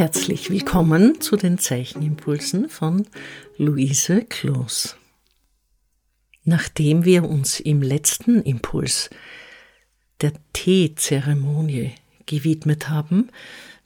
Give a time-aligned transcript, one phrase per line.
[0.00, 3.06] Herzlich willkommen zu den Zeichenimpulsen von
[3.58, 4.96] Luise Kloos.
[6.42, 9.10] Nachdem wir uns im letzten Impuls
[10.22, 11.92] der Teezeremonie
[12.24, 13.28] gewidmet haben,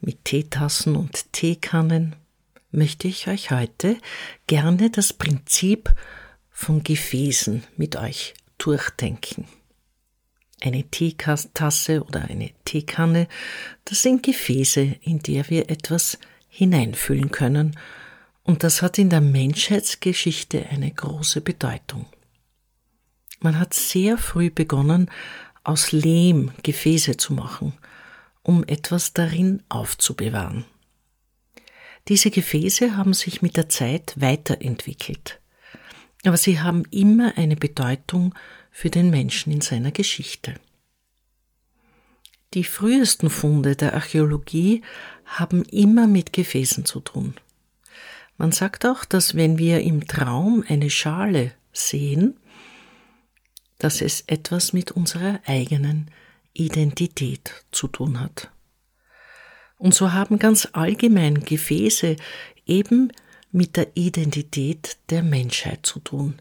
[0.00, 2.14] mit Teetassen und Teekannen,
[2.70, 3.96] möchte ich euch heute
[4.46, 5.92] gerne das Prinzip
[6.48, 9.48] von Gefäßen mit euch durchdenken.
[10.60, 13.28] Eine Teetasse oder eine Teekanne,
[13.84, 16.18] das sind Gefäße, in der wir etwas
[16.48, 17.76] hineinfüllen können,
[18.44, 22.06] und das hat in der Menschheitsgeschichte eine große Bedeutung.
[23.40, 25.10] Man hat sehr früh begonnen,
[25.64, 27.72] aus Lehm Gefäße zu machen,
[28.42, 30.66] um etwas darin aufzubewahren.
[32.08, 35.40] Diese Gefäße haben sich mit der Zeit weiterentwickelt,
[36.26, 38.34] aber sie haben immer eine Bedeutung
[38.70, 40.54] für den Menschen in seiner Geschichte.
[42.54, 44.82] Die frühesten Funde der Archäologie
[45.24, 47.34] haben immer mit Gefäßen zu tun.
[48.36, 52.36] Man sagt auch, dass wenn wir im Traum eine Schale sehen,
[53.78, 56.10] dass es etwas mit unserer eigenen
[56.52, 58.50] Identität zu tun hat.
[59.76, 62.16] Und so haben ganz allgemein Gefäße
[62.66, 63.12] eben
[63.54, 66.34] mit der Identität der Menschheit zu tun,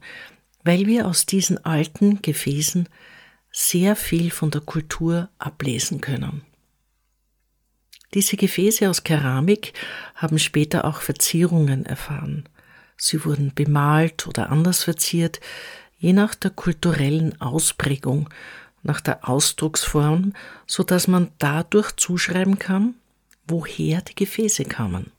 [0.63, 2.89] weil wir aus diesen alten Gefäßen
[3.51, 6.41] sehr viel von der Kultur ablesen können.
[8.15, 9.73] Diese Gefäße aus Keramik
[10.15, 12.49] haben später auch Verzierungen erfahren.
[12.97, 15.39] Sie wurden bemalt oder anders verziert,
[15.99, 18.29] je nach der kulturellen Ausprägung,
[18.81, 20.33] nach der Ausdrucksform,
[20.65, 22.95] so dass man dadurch zuschreiben kann,
[23.47, 25.11] woher die Gefäße kamen.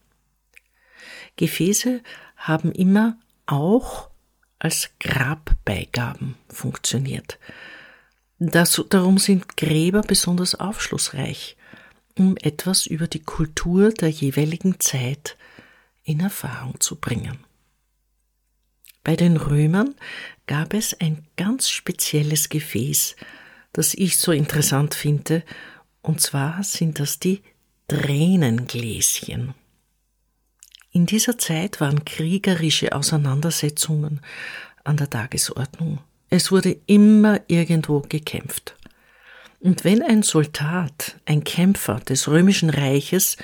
[1.37, 2.03] Gefäße
[2.37, 4.11] haben immer auch
[4.59, 7.39] als Grabbeigaben funktioniert.
[8.39, 11.57] Das, darum sind Gräber besonders aufschlussreich,
[12.19, 15.37] um etwas über die Kultur der jeweiligen Zeit
[16.03, 17.39] in Erfahrung zu bringen.
[19.03, 19.95] Bei den Römern
[20.47, 23.17] gab es ein ganz spezielles Gefäß,
[23.73, 25.43] das ich so interessant finde,
[26.01, 27.43] und zwar sind das die
[27.89, 29.55] Tränengläschen.
[30.95, 34.21] In dieser Zeit waren kriegerische Auseinandersetzungen
[34.85, 35.99] an der Tagesordnung.
[36.31, 38.77] Es wurde immer irgendwo gekämpft.
[39.59, 43.37] Und wenn ein Soldat, ein Kämpfer des römischen Reiches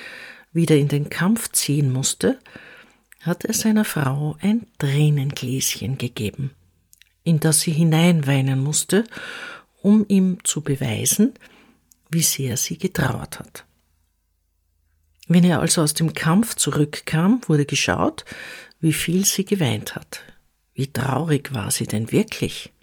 [0.53, 2.39] wieder in den Kampf ziehen musste,
[3.19, 6.51] hat er seiner Frau ein Tränengläschen gegeben,
[7.25, 9.03] in das sie hineinweinen musste,
[9.81, 11.33] um ihm zu beweisen,
[12.09, 13.65] wie sehr sie getrauert hat.
[15.33, 18.25] Wenn er also aus dem Kampf zurückkam, wurde geschaut,
[18.81, 20.23] wie viel sie geweint hat.
[20.73, 22.73] Wie traurig war sie denn wirklich?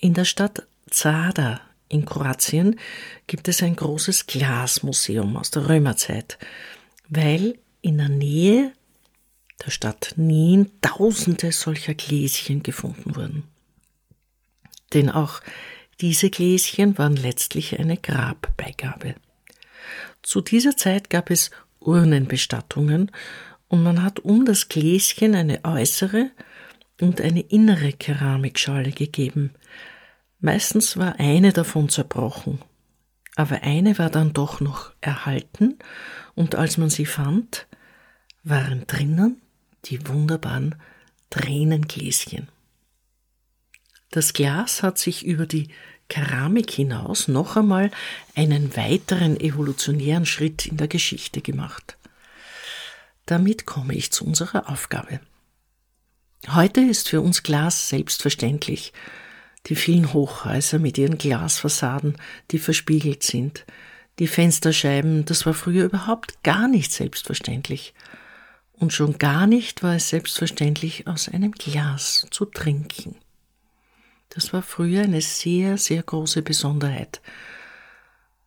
[0.00, 2.76] In der Stadt Zadar in Kroatien
[3.28, 6.38] gibt es ein großes Glasmuseum aus der Römerzeit,
[7.08, 8.72] weil in der Nähe
[9.64, 13.44] der Stadt Nien tausende solcher Gläschen gefunden wurden.
[14.92, 15.40] Denn auch
[16.00, 19.14] diese Gläschen waren letztlich eine Grabbeigabe.
[20.22, 23.10] Zu dieser Zeit gab es Urnenbestattungen
[23.68, 26.30] und man hat um das Gläschen eine äußere
[27.00, 29.52] und eine innere Keramikschale gegeben.
[30.40, 32.60] Meistens war eine davon zerbrochen,
[33.36, 35.78] aber eine war dann doch noch erhalten
[36.34, 37.66] und als man sie fand,
[38.42, 39.40] waren drinnen
[39.84, 40.76] die wunderbaren
[41.30, 42.48] Tränengläschen.
[44.10, 45.68] Das Glas hat sich über die
[46.12, 47.90] Keramik hinaus noch einmal
[48.34, 51.96] einen weiteren evolutionären Schritt in der Geschichte gemacht.
[53.24, 55.20] Damit komme ich zu unserer Aufgabe.
[56.48, 58.92] Heute ist für uns Glas selbstverständlich.
[59.68, 62.18] Die vielen Hochhäuser mit ihren Glasfassaden,
[62.50, 63.64] die verspiegelt sind,
[64.18, 67.94] die Fensterscheiben, das war früher überhaupt gar nicht selbstverständlich.
[68.74, 73.16] Und schon gar nicht war es selbstverständlich, aus einem Glas zu trinken.
[74.34, 77.20] Das war früher eine sehr, sehr große Besonderheit.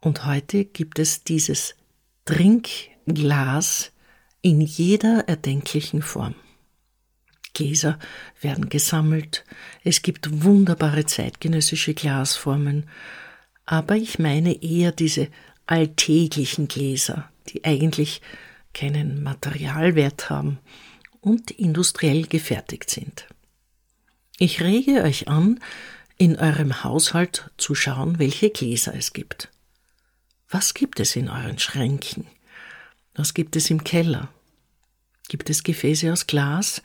[0.02, 1.76] Und heute gibt es dieses
[2.26, 3.92] Trinkglas
[4.42, 6.34] in jeder erdenklichen Form.
[7.54, 8.00] Gläser
[8.42, 9.46] werden gesammelt,
[9.84, 12.90] es gibt wunderbare zeitgenössische Glasformen,
[13.66, 15.30] aber ich meine eher diese
[15.68, 18.22] alltäglichen Gläser, die eigentlich
[18.74, 20.60] keinen Materialwert haben
[21.22, 23.28] und industriell gefertigt sind.
[24.38, 25.60] Ich rege euch an,
[26.18, 29.50] in eurem Haushalt zu schauen, welche Gläser es gibt.
[30.50, 32.28] Was gibt es in euren Schränken?
[33.16, 34.30] Was gibt es im Keller?
[35.28, 36.82] Gibt es Gefäße aus Glas,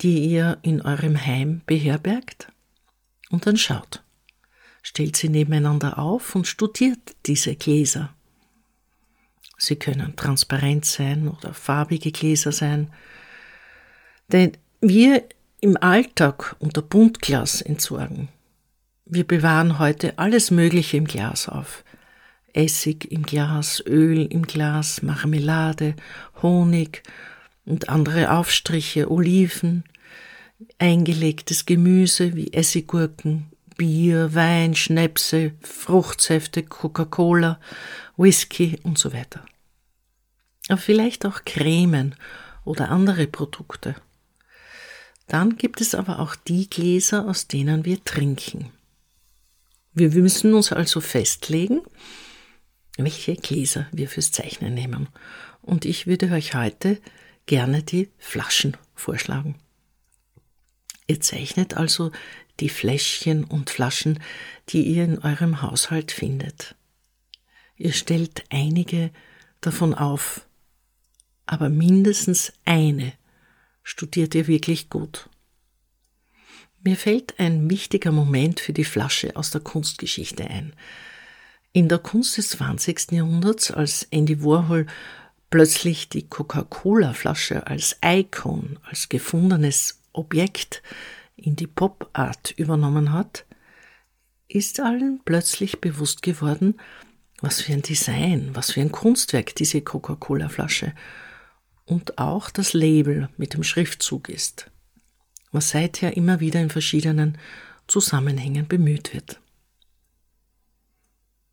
[0.00, 2.48] die ihr in eurem Heim beherbergt?
[3.30, 4.02] Und dann schaut.
[4.82, 8.14] Stellt sie nebeneinander auf und studiert diese Gläser.
[9.56, 12.92] Sie können transparent sein oder farbige Gläser sein.
[14.28, 15.24] Denn wir
[15.62, 18.28] im Alltag unter Buntglas entsorgen.
[19.06, 21.84] Wir bewahren heute alles Mögliche im Glas auf.
[22.52, 25.94] Essig im Glas, Öl im Glas, Marmelade,
[26.42, 27.04] Honig
[27.64, 29.84] und andere Aufstriche, Oliven,
[30.80, 37.60] eingelegtes Gemüse wie Essiggurken, Bier, Wein, Schnäpse, Fruchtsäfte, Coca-Cola,
[38.16, 39.44] Whisky und so weiter.
[40.68, 42.16] Aber vielleicht auch Cremen
[42.64, 43.94] oder andere Produkte.
[45.26, 48.70] Dann gibt es aber auch die Gläser, aus denen wir trinken.
[49.94, 51.82] Wir müssen uns also festlegen,
[52.96, 55.08] welche Gläser wir fürs Zeichnen nehmen.
[55.60, 56.98] Und ich würde euch heute
[57.46, 59.56] gerne die Flaschen vorschlagen.
[61.06, 62.10] Ihr zeichnet also
[62.60, 64.18] die Fläschchen und Flaschen,
[64.68, 66.74] die ihr in eurem Haushalt findet.
[67.76, 69.10] Ihr stellt einige
[69.60, 70.46] davon auf,
[71.46, 73.12] aber mindestens eine
[73.82, 75.28] studiert ihr wirklich gut.
[76.84, 80.74] Mir fällt ein wichtiger Moment für die Flasche aus der Kunstgeschichte ein.
[81.72, 83.12] In der Kunst des 20.
[83.12, 84.86] Jahrhunderts, als Andy Warhol
[85.48, 90.82] plötzlich die Coca-Cola-Flasche als Icon, als gefundenes Objekt
[91.36, 93.46] in die Pop-Art übernommen hat,
[94.48, 96.80] ist allen plötzlich bewusst geworden,
[97.40, 100.94] was für ein Design, was für ein Kunstwerk diese Coca-Cola-Flasche
[101.84, 104.70] und auch das Label mit dem Schriftzug ist,
[105.50, 107.38] was seither immer wieder in verschiedenen
[107.86, 109.40] Zusammenhängen bemüht wird.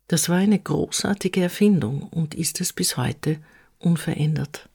[0.08, 3.38] Das war eine großartige Erfindung und ist es bis heute
[3.78, 4.68] unverändert.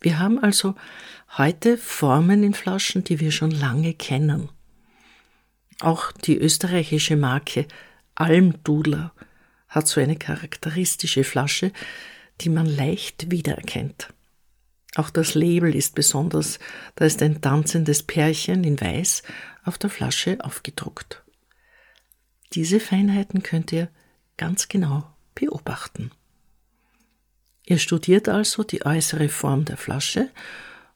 [0.00, 0.74] Wir haben also
[1.36, 4.48] heute Formen in Flaschen, die wir schon lange kennen.
[5.80, 7.66] Auch die österreichische Marke
[8.14, 9.12] Almdudler
[9.68, 11.72] hat so eine charakteristische Flasche,
[12.40, 14.08] die man leicht wiedererkennt.
[14.98, 16.58] Auch das Label ist besonders,
[16.96, 19.22] da ist ein tanzendes Pärchen in Weiß
[19.62, 21.22] auf der Flasche aufgedruckt.
[22.54, 23.90] Diese Feinheiten könnt ihr
[24.36, 26.10] ganz genau beobachten.
[27.64, 30.30] Ihr studiert also die äußere Form der Flasche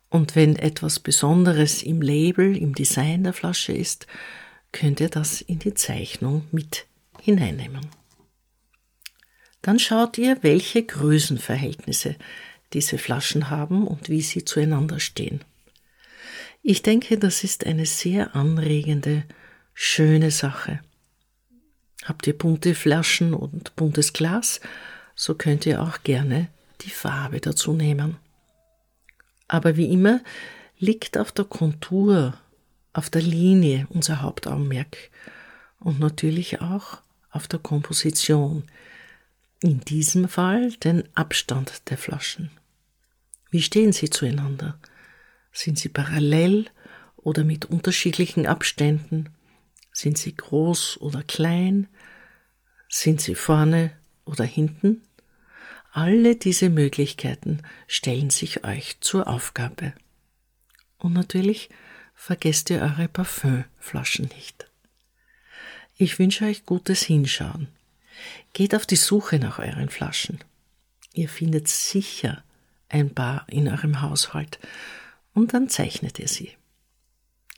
[0.09, 4.09] und wenn etwas Besonderes im Label, im Design der Flasche ist,
[4.73, 6.87] könnt ihr das in die Zeichnung mit
[7.21, 7.87] hineinnehmen.
[9.61, 12.17] Dann schaut ihr, welche Größenverhältnisse
[12.73, 15.41] diese Flaschen haben und wie sie zueinander stehen.
[16.63, 19.25] Ich denke, das ist eine sehr anregende,
[19.75, 20.81] schöne Sache.
[22.05, 24.61] Habt ihr bunte Flaschen und buntes Glas,
[25.15, 26.49] so könnt ihr auch gerne
[26.83, 28.17] die Farbe dazu nehmen.
[29.49, 30.21] Aber wie immer
[30.79, 32.35] liegt auf der Kontur,
[32.93, 34.97] auf der Linie unser Hauptaugenmerk
[35.79, 36.99] und natürlich auch
[37.31, 38.65] auf der Komposition.
[39.61, 42.51] In diesem Fall den Abstand der Flaschen.
[43.53, 44.79] Wie stehen sie zueinander?
[45.53, 46.71] Sind sie parallel
[47.17, 49.29] oder mit unterschiedlichen Abständen?
[49.93, 51.87] Sind sie groß oder klein?
[52.89, 53.93] Sind sie vorne
[54.25, 55.03] oder hinten?
[55.93, 59.93] Alle diese Möglichkeiten stellen sich euch zur Aufgabe.
[60.97, 61.69] Und natürlich
[62.15, 64.71] vergesst ihr eure Parfümflaschen nicht.
[65.99, 67.69] Ich wünsche euch gutes Hinschauen.
[68.55, 70.39] Geht auf die Suche nach euren Flaschen.
[71.13, 72.43] Ihr findet sicher
[72.93, 74.58] ein paar in eurem Haushalt
[75.34, 76.53] und dann zeichnet ihr sie.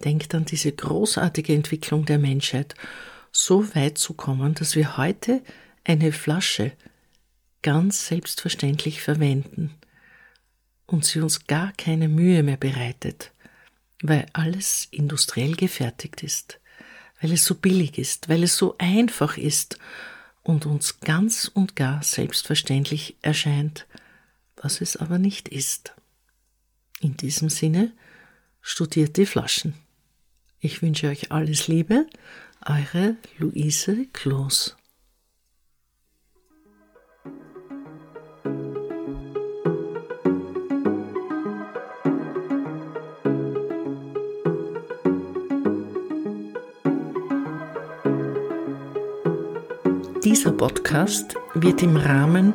[0.04, 2.74] Denkt an diese großartige Entwicklung der Menschheit,
[3.30, 5.42] so weit zu kommen, dass wir heute
[5.84, 6.72] eine Flasche
[7.62, 9.74] ganz selbstverständlich verwenden
[10.86, 13.32] und sie uns gar keine Mühe mehr bereitet,
[14.02, 16.60] weil alles industriell gefertigt ist,
[17.20, 19.78] weil es so billig ist, weil es so einfach ist
[20.42, 23.86] und uns ganz und gar selbstverständlich erscheint,
[24.64, 25.92] was es aber nicht ist.
[27.00, 27.92] In diesem Sinne,
[28.62, 29.74] studiert die Flaschen.
[30.58, 32.06] Ich wünsche euch alles Liebe,
[32.64, 34.74] eure Luise Kloos.
[50.24, 52.54] Dieser Podcast wird im Rahmen